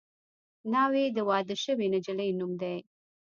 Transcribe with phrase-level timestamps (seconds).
[0.71, 2.77] ناوې د واده شوې نجلۍ نوم دی